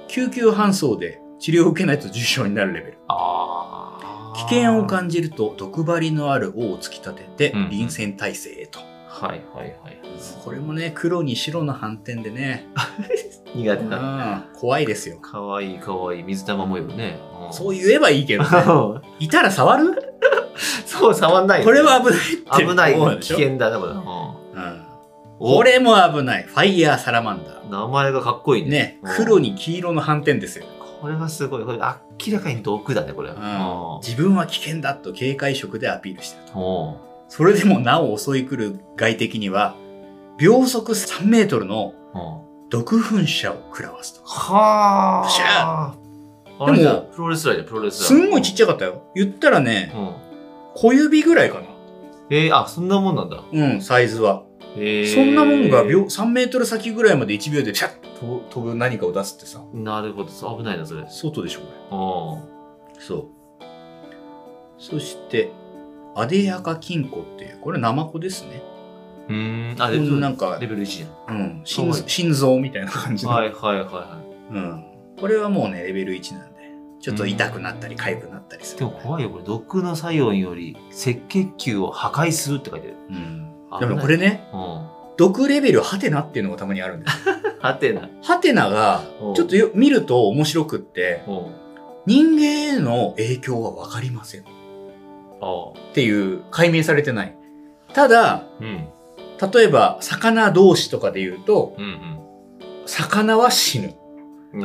[0.07, 2.97] 救急搬送で治療を受けないと重症になるレベル。
[3.09, 8.79] あ危険を感じると毒針のある尾を突き立ててうん臨戦態勢へと。
[8.79, 9.96] はいはいはい。
[10.43, 12.67] これもね、黒に白の反転でね、
[13.55, 14.43] 苦手な。
[14.53, 15.19] うん怖いですよ。
[15.19, 16.23] かわいいかわいい。
[16.23, 17.19] 水玉模様ね。
[17.51, 18.49] そう言えばいいけどね。
[18.67, 19.01] う。
[19.19, 19.93] いたら触る？
[20.85, 22.05] そう、触んないよねこれは危
[22.75, 23.91] ないって危ない危険だな、これ。
[23.91, 24.87] うん
[25.39, 26.43] これも危ない。
[26.43, 27.69] ファイヤーサラマンダー。
[27.71, 28.69] 名前がかっこいいね。
[28.69, 30.65] ね、うん黒に黄色の反転ですよ。
[30.99, 31.63] これはすごい。
[31.63, 33.29] これ明らかに毒だね、これ。
[33.29, 33.37] うん
[34.01, 36.59] 自分は危険だと警戒色でアピールしてると。
[36.59, 36.97] お
[37.29, 39.75] それでもなお襲い来る外敵には、
[40.37, 44.21] 秒速3メートルのうん毒噴射を食らわすと。
[44.25, 45.95] はプシャあ。
[46.75, 48.21] でもプロレスラーじゃん、プロレスラー。
[48.21, 49.03] すんごいちっちゃかったよ。
[49.15, 50.13] 言ったらね、うん。
[50.75, 51.65] 小指ぐらいかな。
[52.29, 53.41] えー、あ、そんなもんなんだ。
[53.53, 54.43] うん、サイズは。
[54.75, 60.29] えーそんなもんが秒3メートル先ぐらいまで1秒でピャッと飛ぶ何かを出すってさ、なるほど。
[60.57, 61.05] 危ないな、それ。
[61.09, 62.41] 外でしょ、こ
[62.85, 62.93] うん。
[62.95, 62.99] れ。
[63.01, 63.27] そう。
[64.77, 65.51] そして、
[66.15, 68.61] アデヤカ金庫っていう、これナマコですね。
[69.29, 69.81] うーん。
[69.81, 71.35] あ、こレベルんなんかレベル1じゃん。
[71.35, 73.31] うん、心はい心臓みたいな感じの。
[73.31, 74.83] はいはいはいはうん。
[75.19, 76.57] これはもうね、レベル1なんで、
[76.99, 78.79] ちょっと痛くなったり、痒くなったりすい。
[78.79, 78.85] る。
[78.85, 79.43] でも怖いよ、これ。
[79.43, 82.97] 毒の作用により、赤血球を破壊するって書いてある。
[83.09, 83.79] うん。
[83.79, 84.87] でもこれね、うん。
[85.17, 87.35] 毒レベルハテナっていうのがたまにあるんですよ。
[87.59, 88.09] はてな。
[88.21, 91.45] ハテナがうん、ちょっとよ見ると面白くって、うん。
[92.05, 92.43] 人間
[92.77, 94.41] への影響はわかりません。
[94.41, 94.43] っ
[95.41, 97.35] あていう、解明されてない。
[97.93, 98.43] ただ、あ。
[98.61, 98.87] うん。
[99.53, 102.17] 例えば、魚同士とかで言うと、うん
[102.85, 103.93] 魚は死ぬ。
[104.53, 104.63] 人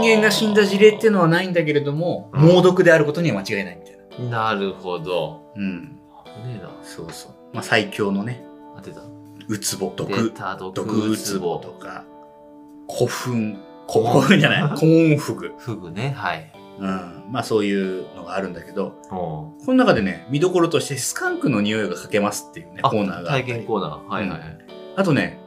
[0.00, 4.52] 間が死んだ事例っていうのはないんだけれども、うん猛毒であることには間違いないみたいな。
[4.54, 5.52] なるほど。
[5.54, 5.98] うん。
[6.42, 6.70] 危ねえな。
[6.82, 7.32] そうそう。
[7.52, 8.42] まあ、最強のね、
[8.76, 9.00] 当てた。
[9.48, 11.86] ウツボ、出毒、た毒毒ウツボとか。
[11.88, 12.04] か、
[12.90, 13.58] 古墳、
[13.90, 14.78] 古墳じゃない？
[14.78, 15.52] コーンフグ。
[15.58, 16.14] フグね。
[16.16, 16.51] はい。
[16.78, 17.24] うん。
[17.30, 19.08] まあそういうのがあるんだけど、うん。
[19.10, 23.44] この中でね、見どころとしてスカンクの匂いがかけますっていうね、あコーナーが体り。
[23.44, 24.08] 験コーナー。
[24.08, 24.58] はいはいはい。
[24.96, 25.38] あとね、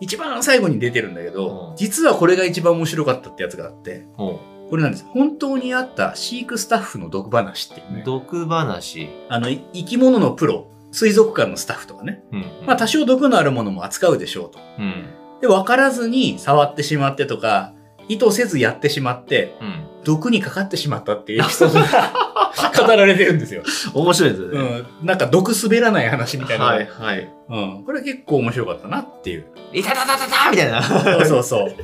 [0.00, 4.38] 一番最後に出てるんだけど、うん実はこれが一番面白かったってやつがあって、うん
[4.70, 5.04] これなんです。
[5.10, 8.02] 本当にあった飼育スタッフの毒話っていうね。
[8.04, 9.10] 毒話。
[9.28, 12.24] あの、い生き物のプロ、水族館のスタッフとかね。
[12.32, 12.44] うん。
[12.66, 14.58] まあ多少毒のあるものも扱うでしょうと。
[14.78, 15.04] うん。
[15.42, 17.74] で、分からずに触ってしまってとか、
[18.08, 19.86] 意図せずやってしまって、うん。
[20.04, 23.62] 毒にかかってしまったっていうエピソードが語られてるんですよ。
[23.94, 24.86] 面白いですよね。
[25.00, 25.06] うん。
[25.06, 26.64] なんか毒滑らない話みたいな。
[26.66, 27.32] はいはい。
[27.48, 27.84] うん。
[27.84, 29.46] これ結構面白かったなっていう。
[29.72, 30.82] いたたたたたみたいな。
[30.82, 31.74] そうそうそう。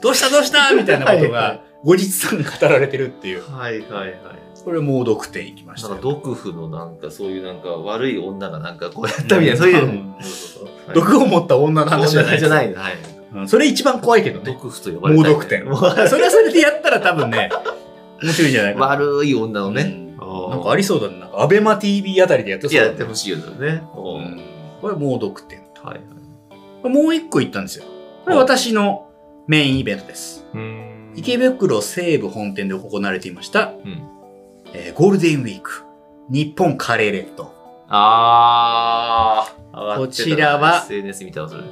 [0.00, 3.42] どうしたどうしたみたいなことが、 後日さんに語られてるっていう。
[3.50, 4.18] はいはいはい。
[4.64, 5.98] これ猛毒点いきましなんか。
[6.00, 10.14] 毒婦のなんかそういうなんか悪い女がなんかこうやったみたいな、そういう。
[10.94, 12.38] 毒を持った女の話じゃない。
[12.38, 12.80] じゃないの。
[12.80, 12.92] はい。
[13.34, 14.52] うんそれ一番怖いけどね。
[14.52, 15.64] 毒婦と呼ばれたいね猛毒点。
[15.64, 17.50] も うそれはそれでやったら多分ね、
[18.22, 18.86] 面白いんじゃないかな。
[18.88, 20.02] 悪い女のね。
[20.18, 21.18] なんかありそうだね。
[21.18, 23.44] なんかアベマ TV あたりでやってそうだねいややってほしいよね。
[23.96, 24.40] ううんん
[24.80, 25.60] これ猛毒点。
[25.82, 26.00] はい
[26.84, 26.94] はい。
[26.94, 27.84] もう一個言ったんですよ。
[28.24, 29.06] これ私の
[29.46, 30.46] メインイベントです。
[30.54, 34.02] うん池袋西武本店で行われていました、うん。
[34.72, 35.82] えーゴールデンウィーク、
[36.30, 37.52] 日本カレーレッド。
[37.88, 39.78] あー。
[39.78, 41.62] 上がってたなこちらは SNS 見たわ、それ。
[41.62, 41.68] うん。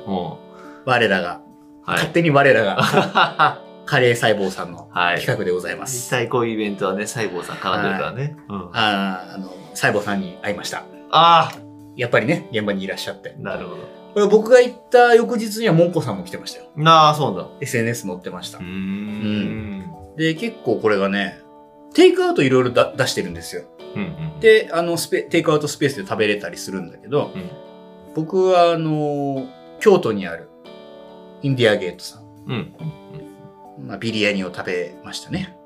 [0.84, 1.49] 我らが、はい
[1.92, 2.12] 勝。
[2.12, 5.20] 手に我らが、 はカレー細胞さんのい。
[5.20, 6.08] 企画でございま実す。
[6.08, 8.36] 際こういうイベントはね、細胞さん絡んでるからね。
[8.48, 8.70] うん。
[8.72, 10.84] ああの、細胞さんに会いました。
[11.10, 11.50] あ
[11.96, 13.34] やっぱりね、現場にいらっしゃって。
[13.38, 13.42] ー。
[13.42, 13.76] なるほ
[14.14, 16.66] これ僕が行った翌日にはモンコさんも来てましたよ。
[16.76, 16.82] ど。
[16.82, 17.46] なあ、そうだ。
[17.60, 18.64] SNS 載ってましたうー。
[18.64, 19.90] ん。
[20.16, 21.40] で、結構これがね、
[21.94, 23.62] テイクアウトいろいろ出してるんですよ。
[23.94, 24.04] うんう
[24.36, 24.40] ん。
[24.40, 27.50] で、あの、スペ、テイクアウトスペースで食べれたりするんだけど、うん
[28.12, 29.46] 僕はあの、
[29.78, 30.49] 京都にある
[31.42, 33.86] インディアゲートさん、うん。
[33.86, 35.56] まあ、ビリヤニを食べましたね。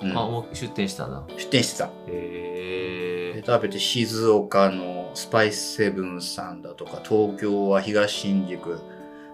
[0.00, 1.24] うんあ、もう出店したんだ。
[1.36, 1.86] 出店してた。
[1.86, 3.40] へえ。
[3.40, 8.80] で食べて静岡のスパイスセブンさんだとか、東京は東新宿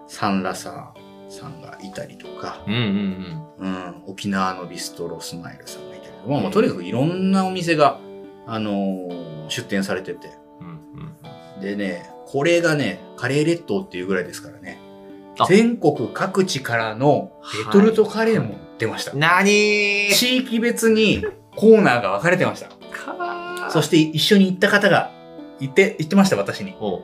[0.07, 7.99] サンラサーさんがいたりとか、うんうんうん、沖縄のビストロスマイルさんがいたりとか、まあ、もうとにかくいろんなお店が、
[8.47, 10.67] あのー出店されてて、うん。
[10.67, 11.15] うん
[11.55, 11.61] うん。
[11.61, 14.84] でね、これがね、カレー列島っていうぐらいですからねあ、
[15.47, 17.31] 全国各地からの
[17.65, 19.13] レトルトカレーも出ました。
[19.15, 20.13] なにー？
[20.13, 21.23] 地域別に
[21.55, 22.67] コーナーが分かれてました。
[22.67, 25.11] かそして一緒に行った方が
[25.59, 26.75] 言って、言ってました、私に。
[26.79, 27.01] おうおう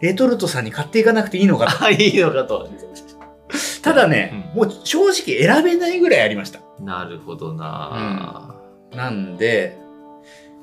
[0.00, 1.84] レトルトさんに買っていかなくていいのかと。
[1.84, 2.68] あ、いいのかと。
[3.82, 6.60] ただね、もう正直選べないぐらいありました。
[6.80, 8.56] なるほどな
[8.94, 9.78] なんで、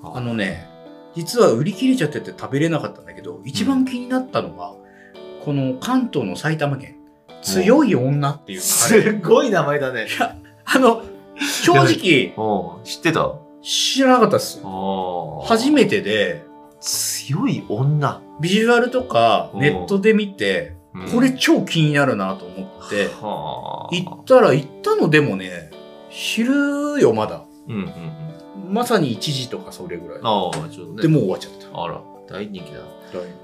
[0.03, 0.67] ーあのね、
[1.15, 4.73] 実は売り切れちゃってて食べれなかったんだけど、一番気になったのが、
[5.43, 6.97] この関東の埼玉県、
[7.41, 8.59] 強い女っていう。
[8.59, 10.07] すごい名前だね。
[10.65, 11.03] あの、
[11.63, 12.33] 正直、
[12.83, 13.33] 知ってた？
[13.63, 14.61] 知らなかったです。
[14.63, 16.43] あ初めてで、
[16.79, 18.21] 強い女。
[18.39, 20.75] ビジュアルとかうんネットで見て、
[21.13, 23.95] これ超気になるなと思って、はあ。
[23.95, 25.71] 行ったら行ったのでもね、
[26.09, 27.43] 昼よ、まだ。
[27.67, 27.81] うんうん
[28.65, 28.73] うん。
[28.73, 30.19] まさに1時とかそれぐらい。
[30.23, 31.01] ああ、ちょっとね。
[31.03, 31.83] で、もう終わっちゃった。
[31.83, 32.79] あら、大人気だ。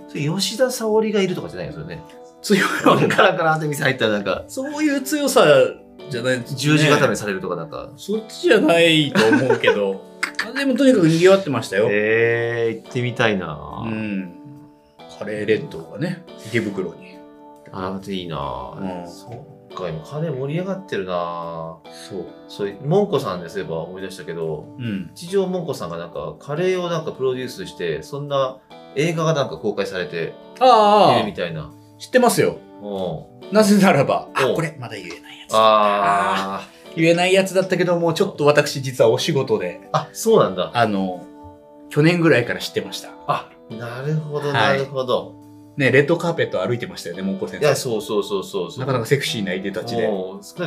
[0.07, 2.01] それ吉田沙保里がいるとかじゃないですよね。
[2.41, 3.07] 強いカ女。
[3.07, 5.45] ラカラって店入ったらなんか、そういう強さ
[6.09, 7.89] じゃないね十字固めされるとかなんか。
[7.97, 10.03] そっちじゃないと思うけど。
[10.47, 11.87] あでもとにかく賑わってましたよ。
[11.89, 14.33] ええー、行ってみたいなうん。
[15.17, 17.17] カレー列島がね、池袋に。
[17.71, 21.77] あら、いいなうんそっか、今カレー盛り上がってるな
[22.09, 22.25] そう。
[22.47, 25.09] そういう、モンコさんでそういえば思い出したけど、うん。
[25.15, 28.57] 地上モンコさんがなんかカレーをなんかプロデュースして、そんな
[28.95, 31.71] 映画がなんか公開されてああいるみ、たいな。
[31.97, 32.57] 知ってますよ。
[32.81, 33.53] うん。
[33.53, 35.51] なぜならば、あ、おこれ、まだ言えないやつ。
[35.53, 39.99] あ言えないやつだったけども、ちょっと私実はお仕事で、あ。
[39.99, 40.71] あ、そうなんだ。
[40.73, 41.25] あの、
[41.89, 43.09] 去年ぐらいから知ってました。
[43.27, 45.35] あ、なるほど、はないるほど。
[45.77, 47.75] ね、レッドカーペット歩いてましたよね、モンコ先いや、生。
[47.75, 48.79] そうそうそうそう。
[48.79, 50.07] なかなかセクシーないでたちで。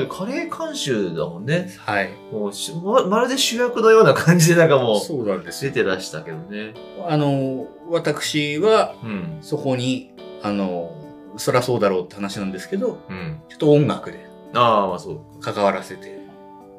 [0.08, 1.68] カレー監修だもんね。
[1.78, 2.10] はい。
[2.32, 5.72] もうしままるで主役のような感じでなんかもうそうなんですよ。
[5.72, 6.74] 出てらしたけどね。
[7.08, 9.38] あの、私は、うん。
[9.40, 10.12] そこに、
[10.42, 10.92] あの、
[11.36, 13.40] そらそうだろうって話なんですけど、うん。
[13.48, 15.40] ちょっと音楽でああ、まあそう。
[15.40, 16.20] 関わらせて、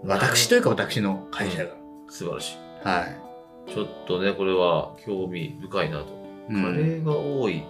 [0.03, 1.71] 私というか私の会社が。
[2.09, 2.87] 素晴らしい。
[2.87, 3.71] はい。
[3.71, 6.05] ちょっとね、これは興味深いなと。
[6.49, 7.63] うんカレーが多い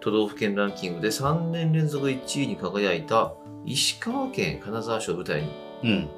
[0.00, 5.48] 都道府県ランキングで3年連続1位に輝いた石川県金沢市を舞台に
[5.84, 6.08] うん。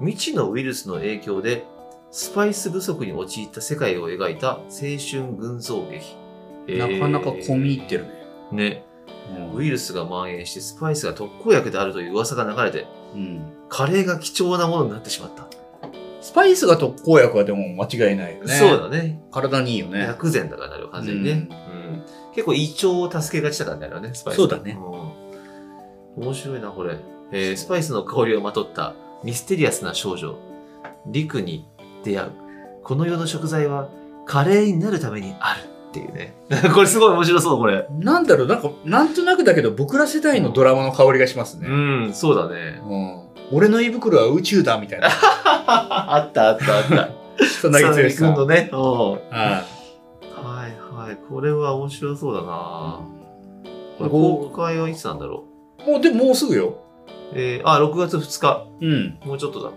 [0.00, 1.64] 未知のウイルスの影響で
[2.10, 6.16] スパイス不足に陥った世界を描いた青春群像劇。
[6.78, 8.12] なかなか込み入ってるね。
[8.52, 8.84] ね。
[9.36, 13.52] うんウイルスが蔓延してスパイスが特効薬であるという噂が流れて、うん。
[13.68, 15.46] カレーが貴重なものになってしまった。
[16.20, 18.54] スパイスが特効薬はでも間違いないよね。
[18.54, 19.20] そうだね。
[19.30, 20.00] 体にいいよね。
[20.00, 22.02] 薬膳だからなるよ完全にね、うん
[22.34, 24.36] 結構胃腸を助けがちだからねあれはね、スパイス。
[24.38, 24.76] そうだね
[26.16, 26.96] うん面白いな、これ。
[27.30, 30.36] えースパイスの香りをまとったミステリアスな少女、
[31.06, 31.66] リクに
[32.02, 32.30] 出会う。
[32.82, 33.88] この世の食材は
[34.26, 36.34] カレーになるためにあるっていうね。
[36.74, 37.86] これすごい面白そう、これ。
[38.00, 41.68] なんだろう、なんか、なんとなくだけど、僕ら世代のドラマの香りがしますね。
[41.68, 41.72] う
[42.08, 42.82] ん、そうだね。
[42.84, 43.56] うん。
[43.56, 45.08] 俺の胃袋は宇宙だ、みたいな。
[45.08, 47.08] あったあったあった。
[47.60, 48.34] そんな佐々木さん。
[48.34, 48.68] くんのね。
[48.72, 49.24] うんははい
[51.06, 51.16] はい。
[51.28, 53.00] これは面白そうだな、
[53.98, 55.44] これこ公開はいつなんだろ
[55.86, 55.90] い。
[55.90, 56.66] もう、でももうすぐよ。
[56.68, 56.74] う。
[57.34, 58.66] えー、あ、6月2日。
[58.80, 59.18] うん。
[59.24, 59.70] もうちょっとだ。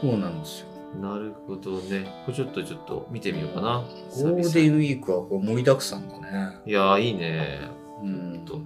[0.00, 0.73] そうなんですよ。
[1.00, 2.04] なるほどね。
[2.24, 3.84] これちょっとちょっと見てみようかな。
[4.16, 6.58] ゴールデンウィークはこう盛りだくさんだね。
[6.66, 7.60] いやー、いいね。
[8.02, 8.44] うん。
[8.44, 8.60] と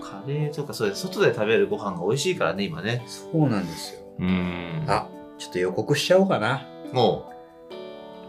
[0.00, 3.02] カレーとか、そうで外で食べるご飯が美味しいからね、今ね。
[3.06, 4.00] そうなんですよ。
[4.20, 6.66] うんあ、ちょっと予告しちゃおうかな。
[6.92, 7.30] も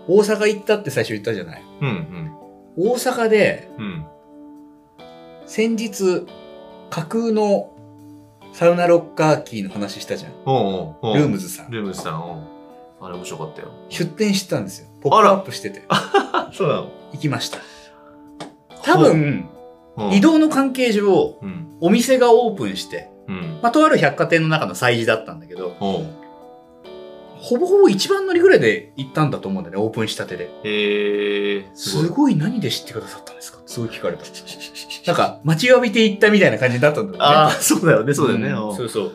[0.07, 1.61] 大阪行ったって最初言ったじゃない。
[1.81, 2.31] う、うん
[2.77, 3.85] 大阪でうん。
[3.85, 4.05] うん。
[5.45, 6.25] 先日、
[6.89, 7.71] 架空の
[8.53, 10.31] サウナロッカーキーの話したじゃん。
[10.45, 11.71] おうおうおうルームズさん。
[11.71, 12.43] ルームズさん、おう
[13.01, 13.69] あれ面白かったよ。
[13.89, 14.87] 出店してたんですよ。
[15.01, 15.83] ポップアップしてて。
[15.89, 16.91] あ、 そうなの？
[17.13, 17.57] 行きました。
[18.83, 19.49] 多分、うん
[20.13, 21.75] 移動の関係上、うん。
[21.81, 23.59] お店がオープンして、うん。
[23.61, 30.45] まあ、とある百貨店の中の催事だったんだけど、ほぼほぼ一番乗りぐらいで行ったんだと思うんだよね、オープンしたてで。
[30.63, 32.05] へえー、すごい。
[32.05, 33.59] すごい何で知ってくださったんですか？
[33.65, 34.23] すごい聞かれた。
[35.05, 37.19] なんか、待ちわびて行ったみたいな感じだったんだよね。
[37.21, 38.49] ああ、そうだよね、そうだよね。
[38.77, 39.11] そうそう。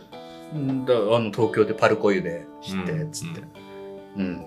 [0.55, 3.41] うんだあの、東京でパルコ湯で知って、うんつって。
[4.17, 4.47] うん。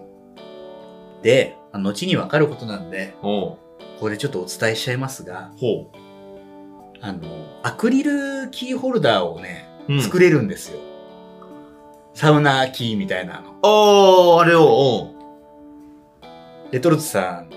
[1.21, 3.57] で、あ後にわかることなんで、こ
[3.99, 5.91] こでちょっとお伝えしちゃいますが、ほ
[7.01, 7.19] あの、
[7.63, 9.93] アクリルキーホルダーをね、う。
[9.93, 10.79] うん作れるんですよ。
[12.13, 13.55] サウナーキーみたいなの。
[13.63, 15.13] おー、あれを、
[16.71, 17.49] レトルトさん、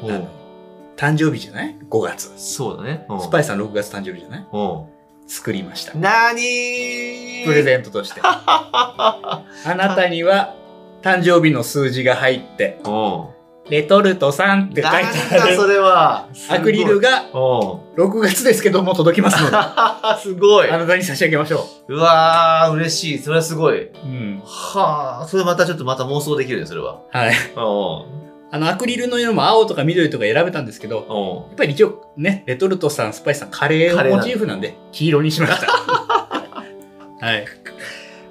[0.97, 2.33] 誕生日じゃない ?5 月。
[2.37, 3.07] そうだね。
[3.21, 3.49] スパイス。
[3.49, 4.47] さん6月誕生日じゃない？
[5.27, 5.95] 作りました。
[5.99, 7.45] なにー？
[7.45, 8.21] プレゼントとして。
[8.25, 9.45] あ
[9.77, 10.55] なたには
[11.03, 12.81] 誕生日の数字が入って、
[13.71, 16.29] レトルトさんって書いてなんあだそるれは。
[16.51, 20.71] アクリルがお6月ですけども届きますので、あ うすごい。
[20.71, 23.19] なたに差し上げましょうわー、嬉しい。
[23.19, 23.83] それはすごい。
[23.85, 23.91] う。
[24.05, 24.43] うん。
[24.45, 27.01] はあ、それまたちょっとまた妄想できるね、それは。
[27.11, 27.35] はい。
[27.57, 28.05] お
[28.55, 35.67] あの、アクリルの色も青とか緑とか選べたんですけど、やっぱり一応ね、レトルトさん、スパイスさん、カレーをモチーフなんで、黄色にしました。
[37.27, 37.43] はい。
[37.43, 37.47] う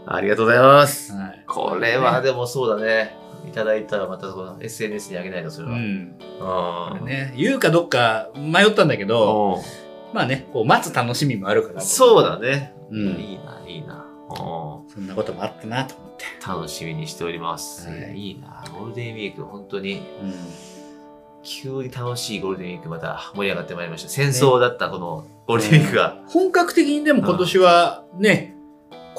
[0.06, 1.14] ありがとうございます。
[1.60, 1.74] はい。
[1.74, 3.18] これはでもそうだね。
[3.48, 5.74] いただいたらまたその SNS にあげないと、それは。
[5.76, 7.06] うん。
[7.06, 9.62] ね、言うかどっか迷ったんだけど、
[10.14, 11.82] まあね、こう待つ楽しみもあるから。
[11.82, 12.74] そうだね。
[12.92, 14.06] うんいいな、いいな。
[14.30, 16.26] そんなこともあったなと思って。
[16.46, 17.88] 楽しみにしております。
[17.88, 18.64] はいいやいいな。
[18.72, 20.34] ゴールデンウィーク、本当に、うん。
[21.44, 24.10] 急に楽しいゴールデンウィークまた盛り上がってまいりました。
[24.10, 26.18] 戦争だったこのゴールデンウィークが。
[26.28, 28.51] 本格的にでも今年はね、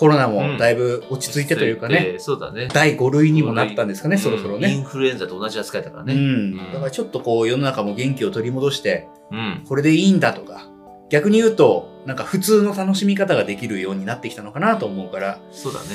[0.03, 2.19] コロナもだいぶ落ち着いてというかね、えー。
[2.19, 2.67] そうだね。
[2.75, 4.67] 第5類にもなったんですかね、そろそろね。
[4.67, 6.15] うんインフルエンザと同じ扱いだからね。
[6.15, 6.21] うん。
[6.21, 6.25] う
[6.61, 9.63] んだからちょっとこう世の中も元気を取り戻して、うん。
[9.65, 10.67] これでいいんだとか、
[11.09, 15.87] 逆に言うと、なんか普通の楽しみ方ができるようになってきたのかなと思うから、そうだね。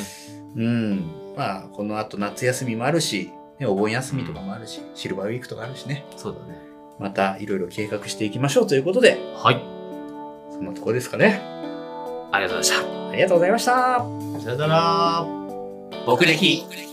[0.55, 1.11] うん。
[1.35, 6.57] まあ、この後夏休みもあるし、ね、お盆休みとかもあるし、シルバーウィークとかあるしね、そうだね。
[6.97, 9.61] またいろいろ計画していきましょうということで、はい。
[10.49, 11.56] そんなところですかね。
[12.31, 13.71] ありがとうございましありがとうございました。
[13.71, 14.41] た。
[14.41, 15.25] さよなら。
[16.05, 16.86] 僕歴。